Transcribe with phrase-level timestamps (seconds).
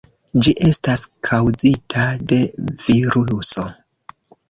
[0.45, 2.43] Ĝi estas kaŭzita de
[2.89, 3.71] viruso.